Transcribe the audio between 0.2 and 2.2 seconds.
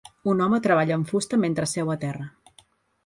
Un home treballa amb fusta mentre seu a